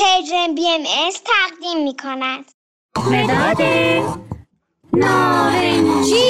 پرژن 0.00 0.54
بی 0.54 0.68
ام 0.68 1.06
از 1.06 1.22
تقدیم 1.24 1.84
می 1.84 1.96
کند. 1.96 2.44
مداد 2.96 3.62
نارنجی 4.92 6.20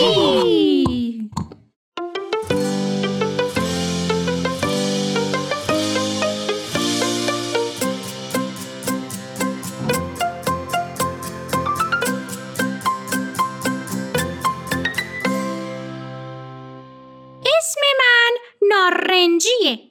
اسم 17.47 17.81
من 17.99 18.37
نارنجیه. 18.69 19.90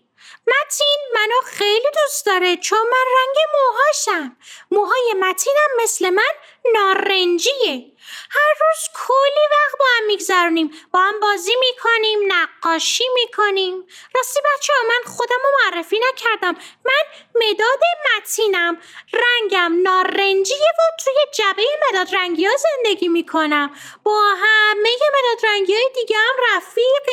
متین 0.50 1.00
منو 1.16 1.41
خیلی 1.45 1.88
دوست 2.02 2.25
داره 2.25 2.57
چون 2.57 2.79
من 2.79 3.05
رنگ 3.18 3.36
موهاشم. 3.54 4.38
موهای 4.71 5.14
متینم 5.19 5.69
مثل 5.83 6.10
من 6.10 6.33
نارنجیه. 6.73 7.92
هر 8.32 8.54
روز 8.61 8.89
کلی 8.93 9.46
وقت 9.51 9.79
با 9.79 9.86
هم 9.97 10.06
میگذرونیم. 10.06 10.71
با 10.93 11.00
هم 11.00 11.20
بازی 11.20 11.56
می‌کنیم 11.59 12.20
نقاشی 12.28 13.04
می‌کنیم. 13.14 13.87
راستی 14.15 14.39
بچه 14.39 14.73
ها 14.73 14.87
من 14.87 15.14
خودم 15.15 15.37
رو 15.43 15.50
معرفی 15.64 16.00
نکردم. 16.00 16.56
من 16.86 17.04
مداد 17.36 17.79
متینم. 18.06 18.81
رنگم 19.14 19.81
نارنجیه 19.81 20.70
و 20.79 20.81
توی 21.04 21.15
جبه 21.34 21.64
مداد 21.89 22.15
رنگی 22.15 22.45
ها 22.45 22.54
زندگی 22.57 23.07
می‌کنم. 23.07 23.75
با 24.04 24.21
همه 24.29 24.89
مداد 24.89 25.45
رنگی 25.45 25.73
های 25.73 25.89
دیگه 25.95 26.18
هم 26.18 26.36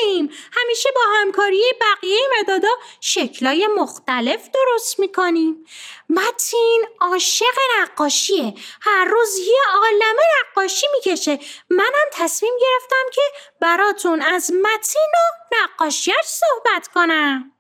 رفیقیم 0.07 0.31
همیشه 0.53 0.89
با 0.95 1.01
همکاری 1.15 1.63
بقیه 1.81 2.21
مدادا 2.41 2.69
شکلای 3.01 3.67
مختلف 3.67 4.49
درست 4.55 4.99
می‌کنیم. 4.99 5.67
متین 6.11 6.85
عاشق 7.01 7.55
نقاشیه. 7.81 8.55
هر 8.81 9.05
روز 9.05 9.39
یه 9.39 9.61
عالمه 9.75 10.23
نقاشی 10.41 10.87
می‌کشه. 10.95 11.39
منم 11.71 12.09
تصمیم 12.13 12.53
گرفتم 12.61 13.11
که 13.13 13.23
براتون 13.61 14.23
از 14.23 14.53
متین 14.53 15.13
و 15.15 15.55
نقاشیش 15.57 16.15
صحبت 16.25 16.89
کنم. 16.95 17.56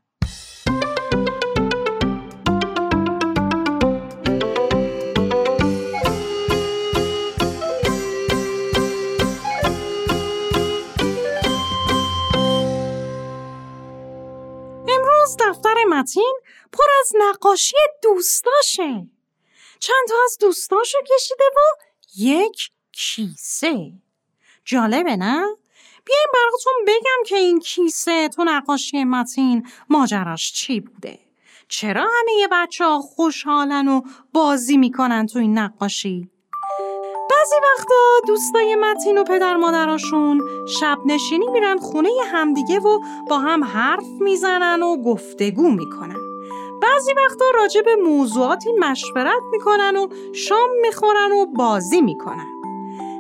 متین 16.07 16.35
پر 16.73 16.85
از 17.01 17.13
نقاشی 17.15 17.77
دوستاشه. 18.03 19.07
چند 19.79 20.09
تا 20.09 20.15
از 20.25 20.39
دوستاشو 20.41 20.99
کشیده 21.15 21.45
و 21.57 21.61
یک 22.17 22.71
کیسه. 22.93 23.93
جالبه 24.65 25.17
نه؟ 25.17 25.45
بیایم 26.05 26.29
براتون 26.35 26.73
بگم 26.87 27.23
که 27.27 27.37
این 27.37 27.61
کیسه 27.61 28.29
تو 28.29 28.45
نقاشی 28.45 29.05
متین 29.05 29.69
ماجراش 29.89 30.53
چی 30.53 30.81
بوده؟ 30.81 31.19
چرا 31.69 32.03
همه 32.03 32.49
بچه 32.53 32.85
ها 32.85 33.01
خوشحالن 33.01 33.89
و 33.89 34.03
بازی 34.33 34.77
می‌کنن 34.77 35.27
تو 35.27 35.39
این 35.39 35.59
نقاشی؟ 35.59 36.31
بعضی 37.47 37.57
وقتا 37.79 37.95
دوستای 38.27 38.75
متین 38.75 39.19
و 39.19 39.25
پدر 39.25 39.57
مادراشون 39.57 40.41
شب 40.81 40.99
نشینی 41.07 41.47
میرن 41.47 41.79
خونه 41.79 42.09
همدیگه 42.33 42.81
و 42.81 42.99
با 43.31 43.39
هم 43.39 43.65
حرف 43.65 44.05
می‌زنن 44.21 44.83
و 44.83 44.97
گفتگو 45.03 45.71
می‌کنن. 45.71 46.17
بعضی 46.83 47.13
وقتا 47.13 47.45
راجع 47.55 47.83
به 47.83 47.97
موضوعاتی 47.97 48.73
مشورت 48.73 49.43
می‌کنن 49.53 49.97
و 49.97 50.09
شام 50.33 50.69
می‌خورن 50.83 51.33
و 51.33 51.47
بازی 51.47 52.01
می‌کنن. 52.01 52.47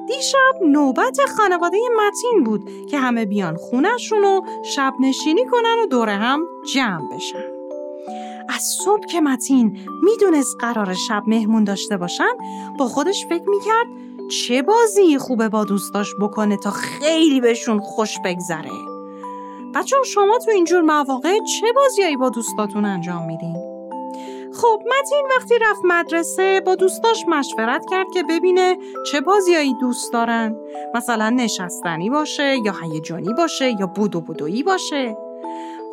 دیشب 0.08 0.62
نوبت 0.62 1.18
خانواده 1.36 1.78
متین 2.06 2.44
بود 2.44 2.70
که 2.90 2.98
همه 2.98 3.26
بیان 3.26 3.56
خونشون 3.56 4.24
و 4.24 4.40
شب 4.64 4.94
نشینی 5.00 5.46
کنن 5.46 5.78
و 5.82 5.86
دور 5.86 6.08
هم 6.08 6.46
جمع 6.74 7.14
بشن. 7.14 7.44
از 8.48 8.62
صبح 8.84 9.06
که 9.06 9.20
متین 9.20 9.78
می‌دونست 10.02 10.56
قرار 10.60 10.94
شب 10.94 11.22
مهمون 11.26 11.64
داشته 11.64 11.96
باشن 11.96 12.32
با 12.78 12.88
خودش 12.88 13.26
فکر 13.28 13.48
می‌کرد 13.48 13.86
چه 14.28 14.62
بازی 14.62 15.18
خوبه 15.18 15.48
با 15.48 15.64
دوستاش 15.64 16.14
بکنه 16.20 16.56
تا 16.56 16.70
خیلی 16.70 17.40
بهشون 17.40 17.80
خوش 17.80 18.18
بگذره؟ 18.24 18.70
بچه 19.74 19.96
شما 20.06 20.38
تو 20.44 20.50
اینجور 20.50 20.80
مواقع 20.80 21.38
چه 21.60 21.66
بازیایی 21.72 22.16
با 22.16 22.30
دوستاتون 22.30 22.84
انجام 22.84 23.26
میدین؟ 23.26 23.56
خب 24.54 24.82
متین 24.86 25.26
وقتی 25.36 25.54
رفت 25.58 25.80
مدرسه 25.84 26.60
با 26.66 26.74
دوستاش 26.74 27.24
مشورت 27.28 27.84
کرد 27.90 28.06
که 28.14 28.22
ببینه 28.22 28.76
چه 29.10 29.20
بازیایی 29.20 29.74
دوست 29.80 30.12
دارن. 30.12 30.56
مثلا 30.94 31.30
نشستنی 31.30 32.10
باشه 32.10 32.56
یا 32.64 32.74
هیجانی 32.82 33.34
باشه 33.34 33.70
یا 33.80 33.86
بودو 33.86 34.20
بودویی 34.20 34.62
باشه. 34.62 35.16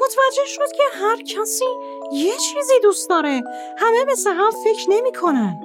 متوجه 0.03 0.45
شد 0.45 0.71
که 0.77 0.83
هر 0.93 1.21
کسی 1.21 1.65
یه 2.13 2.31
چیزی 2.37 2.73
دوست 2.83 3.09
داره. 3.09 3.41
همه 3.77 4.05
مثل 4.11 4.29
هم 4.29 4.51
فکر 4.63 4.89
نمی 4.89 5.11
کنن. 5.11 5.59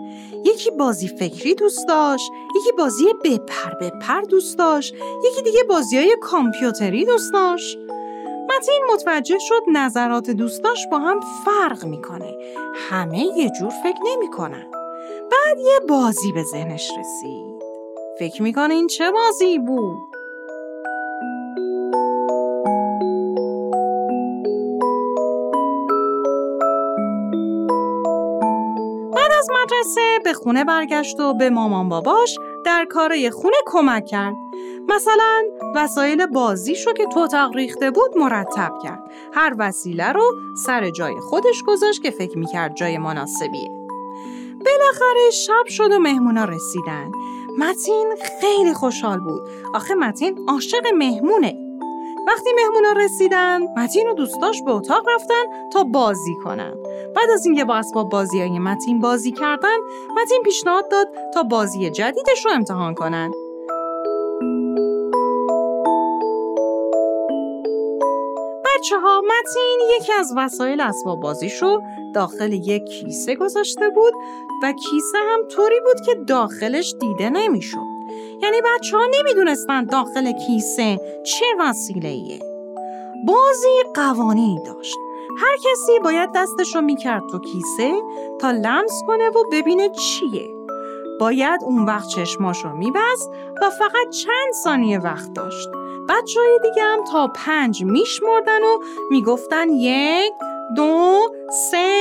یکی 0.45 0.71
بازی 0.71 1.09
فکری 1.09 1.55
دوست 1.55 1.89
داشت 1.89 2.31
یکی 2.57 2.73
بازی 2.73 3.05
بپر 3.25 3.75
بپر 3.81 4.21
دوست 4.21 4.59
داشت 4.59 4.95
یکی 5.25 5.43
دیگه 5.43 5.65
بازی 5.65 5.97
های 5.97 6.17
کامپیوتری 6.21 7.05
دوست 7.05 7.33
داشت. 7.33 7.79
متین 8.51 8.83
متوجه 8.93 9.39
شد 9.39 9.63
نظرات 9.73 10.31
دوستاش 10.31 10.87
با 10.91 10.99
هم 10.99 11.21
فرق 11.45 11.85
می‌کنه. 11.85 12.35
همه 12.91 13.19
یه 13.19 13.51
جور 13.51 13.71
فکر 13.71 14.01
نمی‌کنن. 14.05 14.71
بعد 15.31 15.59
یه 15.59 15.81
بازی 15.89 16.33
به 16.33 16.43
ذهنش 16.43 16.91
رسید. 16.91 17.63
فکر 18.19 18.43
می‌کنه 18.43 18.75
این 18.75 18.87
چه 18.87 19.11
بازی 19.11 19.59
بود؟ 19.59 20.08
مدرسه 29.69 30.19
به 30.25 30.33
خونه 30.33 30.65
برگشت 30.65 31.21
و 31.21 31.35
به 31.35 31.51
مامان 31.51 31.89
باباش 31.89 32.39
در 32.65 32.85
کارای 32.91 33.31
خونه 33.31 33.57
کمک 33.67 34.07
کرد. 34.07 34.35
مثلا 34.89 35.43
وسایل 35.75 36.27
بازیشو 36.27 36.93
که 36.93 37.07
تو 37.07 37.29
ریخته 37.55 37.91
بود 37.91 38.17
مرتب 38.17 38.79
کرد. 38.83 39.11
هر 39.33 39.55
وسیله 39.59 40.13
رو 40.13 40.35
سر 40.67 40.91
جای 40.91 41.21
خودش 41.21 41.63
گذاشت 41.67 42.03
که 42.03 42.11
فکر 42.11 42.39
می‌کرد 42.39 42.75
جای 42.77 42.99
مناسبیه. 42.99 43.71
بالاخره 44.65 45.31
شب 45.31 45.67
شد 45.69 45.93
و 45.93 45.99
مهمونا 45.99 46.45
رسیدن. 46.45 47.13
متین 47.59 48.15
خیلی 48.41 48.75
خوشحال 48.75 49.19
بود. 49.21 49.43
آخه 49.75 49.95
متین 49.95 50.39
عاشق 50.49 50.87
مهمونه. 50.95 51.68
وقتی 52.29 52.51
مهمونا 52.53 52.93
رسیدن 52.93 53.63
متین 53.77 54.09
و 54.09 54.15
دوستاش 54.15 54.63
به 54.63 54.71
اتاق 54.71 55.09
رفتن 55.15 55.71
تا 55.73 55.85
بازی 55.85 56.35
کنن 56.45 56.75
بعد 57.17 57.31
از 57.31 57.47
اینکه 57.47 57.65
با 57.65 57.77
اسباب 57.77 58.09
بازی 58.09 58.41
های 58.41 58.59
متین 58.59 59.01
بازی 59.01 59.33
کردن 59.33 59.77
متین 60.17 60.43
پیشنهاد 60.45 60.91
داد 60.91 61.09
تا 61.35 61.43
بازی 61.43 61.91
جدیدش 61.91 62.45
رو 62.45 62.51
امتحان 62.51 62.95
کنن 62.95 63.31
بچه 68.65 68.99
ها 68.99 69.21
متین 69.21 69.81
یکی 70.01 70.13
از 70.13 70.33
وسایل 70.37 70.81
اسباب 70.81 71.21
بازیشو 71.21 71.81
داخل 72.15 72.53
یک 72.53 72.85
کیسه 72.85 73.35
گذاشته 73.35 73.91
بود 73.91 74.15
و 74.63 74.73
کیسه 74.73 75.19
هم 75.19 75.49
طوری 75.49 75.81
بود 75.81 76.07
که 76.07 76.15
داخلش 76.15 76.95
دیده 77.01 77.31
نمی‌شد. 77.31 77.98
یعنی 78.43 78.57
بچه 78.61 78.97
ها 78.97 79.03
نمی‌دونستن 79.19 79.85
داخل 79.85 80.33
کیسه 80.33 81.01
چه 81.25 81.47
وسیله 81.61 82.09
ایه. 82.09 82.41
بازی 83.27 83.83
قوانینی 83.95 84.61
داشت. 84.67 84.97
هر 85.39 85.57
کسی 85.57 85.99
باید 86.05 86.31
دستش 86.35 86.75
رو 86.75 86.81
می‌کرد 86.81 87.23
تو 87.31 87.39
کیسه 87.39 87.93
تا 88.41 88.51
لمس 88.51 89.03
کنه 89.07 89.29
و 89.29 89.45
ببینه 89.53 89.89
چیه. 89.89 90.49
باید 91.21 91.65
اون 91.65 91.85
وقت 91.85 92.09
چشماش 92.09 92.65
رو 92.65 92.77
میبست 92.77 93.31
و 93.63 93.71
فقط 93.71 94.09
چند 94.25 94.53
ثانیه 94.65 94.99
وقت 94.99 95.33
داشت. 95.33 95.69
بچه 96.09 96.41
های 96.41 96.59
دیگه 96.63 96.83
هم 96.83 97.05
تا 97.05 97.27
پنج 97.27 97.85
میشمردن 97.85 98.63
و 98.63 98.79
می‌گفتن 99.11 99.69
یک، 99.71 100.33
دو، 100.77 101.19
سه، 101.71 101.98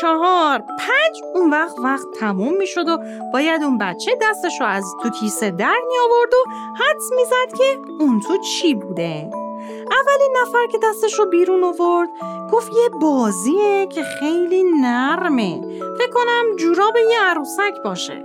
چهار، 0.00 0.58
پنج 0.58 1.22
اون 1.34 1.50
وقت 1.50 1.78
وقت 1.78 2.06
تموم 2.20 2.56
می‌شد 2.56 2.88
و 2.88 2.98
باید 3.32 3.62
اون 3.62 3.78
بچه 3.78 4.10
دستش 4.22 4.60
رو 4.60 4.66
از 4.66 4.84
تو 5.02 5.10
کیسه 5.10 5.50
در 5.50 5.76
می 5.88 5.98
آورد 6.04 6.34
و 6.34 6.50
حدس 6.74 7.10
می‌زد 7.16 7.58
که 7.58 7.64
اون 8.00 8.20
تو 8.20 8.36
چی 8.36 8.74
بوده. 8.74 9.30
اولین 9.70 10.36
نفر 10.42 10.66
که 10.72 10.78
دستش 10.82 11.18
رو 11.18 11.26
بیرون 11.26 11.64
آورد 11.64 12.08
گفت 12.52 12.72
یه 12.72 12.88
بازیه 12.88 13.86
که 13.86 14.02
خیلی 14.02 14.64
نرمه 14.80 15.60
فکر 15.98 16.10
کنم 16.10 16.56
جوراب 16.56 16.96
یه 16.96 17.20
عروسک 17.20 17.82
باشه 17.84 18.24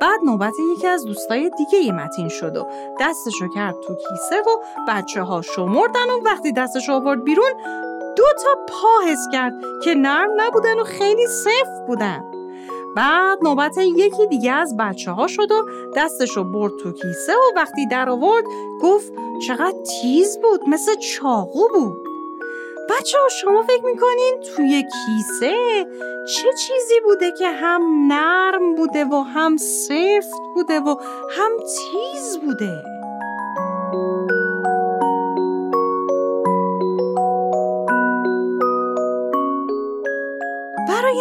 بعد 0.00 0.20
نوبت 0.24 0.54
یکی 0.76 0.86
از 0.86 1.04
دوستای 1.04 1.50
دیگه 1.58 1.78
یه 1.78 1.92
متین 1.92 2.28
شد 2.28 2.56
و 2.56 2.66
دستشو 3.00 3.48
کرد 3.54 3.74
تو 3.80 3.94
کیسه 3.94 4.40
و 4.40 4.82
بچه 4.88 5.22
ها 5.22 5.42
شمردن 5.42 6.10
و 6.10 6.24
وقتی 6.24 6.52
دستش 6.52 6.90
آورد 6.90 7.24
بیرون 7.24 7.52
دو 8.16 8.24
تا 8.44 8.54
پا 8.68 9.10
حس 9.10 9.28
کرد 9.32 9.54
که 9.84 9.94
نرم 9.94 10.30
نبودن 10.36 10.80
و 10.80 10.84
خیلی 10.84 11.26
سفت 11.26 11.86
بودن. 11.86 12.24
بعد 12.96 13.38
نوبت 13.42 13.78
یکی 13.78 14.26
دیگه 14.26 14.52
از 14.52 14.76
بچه 14.76 15.10
ها 15.10 15.26
شد 15.26 15.52
و 15.52 15.66
دستشو 15.96 16.44
برد 16.44 16.72
تو 16.82 16.92
کیسه 16.92 17.32
و 17.32 17.56
وقتی 17.56 17.86
در 17.86 18.08
آورد 18.08 18.44
گفت 18.82 19.12
چقدر 19.46 19.76
تیز 20.02 20.38
بود 20.38 20.60
مثل 20.68 20.94
چاقو 20.94 21.68
بود. 21.68 21.96
بچه 22.90 23.18
ها 23.18 23.28
شما 23.28 23.62
فکر 23.62 23.84
می‌کنین 23.84 24.40
توی 24.56 24.82
کیسه 24.82 25.54
چه 26.36 26.52
چیزی 26.52 27.00
بوده 27.04 27.32
که 27.38 27.48
هم 27.48 27.82
نرم 28.12 28.74
بوده 28.74 29.04
و 29.04 29.14
هم 29.14 29.56
سفت 29.56 30.40
بوده 30.54 30.80
و 30.80 30.96
هم 31.30 31.50
تیز 31.58 32.38
بوده؟ 32.38 32.91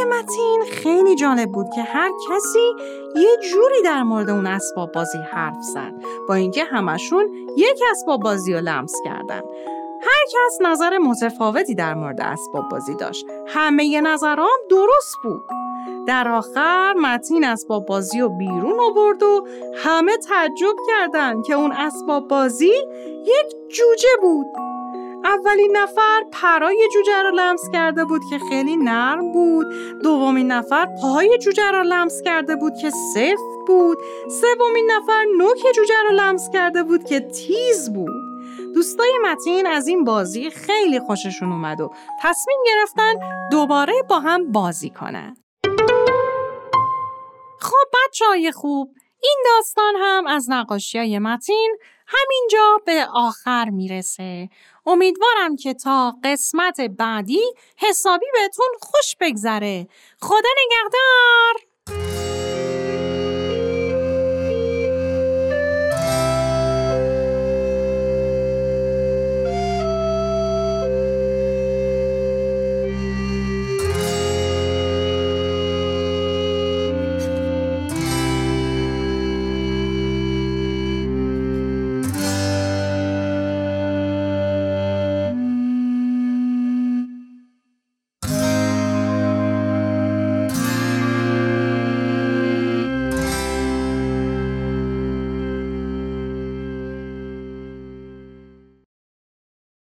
متین 0.06 0.64
خیلی 0.72 1.16
جالب 1.16 1.52
بود 1.52 1.70
که 1.76 1.82
هر 1.82 2.12
کسی 2.30 2.74
یه 3.16 3.38
جوری 3.52 3.82
در 3.84 4.04
مورد 4.04 4.30
اون 4.30 4.48
اسباب 4.48 4.92
بازی 4.92 5.18
حرف 5.18 5.62
زد. 5.74 5.94
با 6.28 6.34
اینکه 6.34 6.64
همشون 6.64 7.30
یک 7.58 7.80
اسباب 7.92 8.22
بازی 8.22 8.54
رو 8.54 8.60
لمس 8.60 8.96
کردن. 9.06 9.42
هر 10.02 10.26
کس 10.26 10.58
نظر 10.62 10.98
متفاوتی 10.98 11.76
در 11.76 11.94
مورد 11.94 12.22
اسباب 12.22 12.70
بازی 12.70 12.96
داشت. 12.96 13.26
همه 13.48 14.02
نظرام 14.02 14.60
درست 14.70 15.16
بود. 15.24 15.42
در 16.08 16.28
آخر 16.28 16.94
متین 16.94 17.46
اسباب 17.46 17.86
بازی 17.86 18.20
رو 18.20 18.30
بیرون 18.30 18.80
آورد 18.80 19.24
و 19.24 19.48
همه 19.76 20.18
تعجب 20.18 20.76
کردند 20.88 21.46
که 21.46 21.54
اون 21.54 21.72
اسباب 21.72 22.28
بازی 22.28 22.72
یک 23.26 23.56
جوجه 23.70 24.10
بود. 24.22 24.71
اولین 25.24 25.78
نفر 25.78 26.24
پرای 26.32 26.88
جوجه 26.94 27.22
رو 27.24 27.32
لمس 27.36 27.70
کرده 27.74 28.06
بود 28.06 28.22
که 28.30 28.40
خیلی 28.50 28.78
نرم 28.78 29.32
بود. 29.32 29.68
دومین 30.04 30.52
نفر 30.52 30.88
پای 31.02 31.38
جوجه 31.38 31.72
رو 31.72 31.84
لمس 31.84 32.22
کرده 32.22 32.56
بود 32.56 32.74
که 32.82 32.90
سفت 32.90 33.68
بود. 33.68 33.98
سومین 34.42 34.92
نفر 34.92 35.26
نوک 35.38 35.58
جوجه 35.76 35.94
رو 36.10 36.16
لمس 36.16 36.50
کرده 36.50 36.84
بود 36.84 37.04
که 37.04 37.20
تیز 37.20 37.94
بود. 37.94 38.12
دوستای 38.74 39.14
متین 39.24 39.68
از 39.68 39.88
این 39.88 40.04
بازی 40.04 40.50
خیلی 40.50 41.00
خوششون 41.00 41.52
اومد 41.52 41.82
و 41.82 41.92
تصمیم 42.22 42.58
گرفتن 42.66 43.14
دوباره 43.52 43.94
با 44.10 44.20
هم 44.20 44.52
بازی 44.52 44.90
کنن. 44.90 45.38
خب 47.60 47.88
بچه 47.94 48.26
های 48.26 48.52
خوب 48.52 48.96
این 49.24 49.38
داستان 49.46 49.94
هم 50.00 50.28
از 50.28 50.50
نقاشی 50.50 50.98
های 50.98 51.20
متین 51.20 51.78
همینجا 52.12 52.82
به 52.86 53.08
آخر 53.14 53.70
می‌رسه. 53.70 54.50
امیدوارم 54.86 55.56
که 55.56 55.74
تا 55.74 56.16
قسمت 56.24 56.82
بعدی 56.82 57.42
حسابی 57.78 58.26
بهتون 58.34 58.68
خوش 58.82 59.16
بگذره. 59.22 59.88
خدا 60.22 60.50
نگهدار! 60.66 61.71